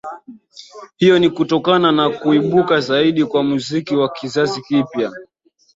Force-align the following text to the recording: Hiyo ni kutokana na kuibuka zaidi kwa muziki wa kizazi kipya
Hiyo 0.97 1.19
ni 1.19 1.29
kutokana 1.29 1.91
na 1.91 2.09
kuibuka 2.09 2.79
zaidi 2.79 3.25
kwa 3.25 3.43
muziki 3.43 3.95
wa 3.95 4.09
kizazi 4.09 4.61
kipya 4.61 5.11